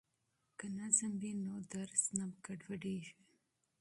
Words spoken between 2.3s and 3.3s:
ګډوډیږي.